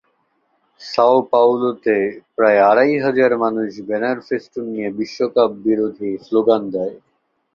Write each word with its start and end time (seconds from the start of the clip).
Sao 0.81 1.15
পাওলোতে 1.31 1.95
প্রায় 2.35 2.59
আড়াই 2.69 2.93
হাজার 3.05 3.31
মানুষ 3.43 3.69
ব্যানার-ফেস্টুন 3.87 4.65
নিয়ে 4.73 4.89
বিশ্বকাপবিরোধী 4.99 6.11
স্লোগান 6.25 6.61
দেয়। 6.73 6.95